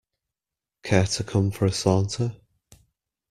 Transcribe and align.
Care 0.81 1.05
to 1.05 1.23
come 1.23 1.51
for 1.51 1.67
a 1.67 1.71
saunter? 1.71 2.35